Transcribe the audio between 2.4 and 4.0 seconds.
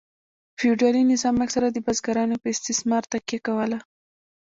په استثمار تکیه کوله.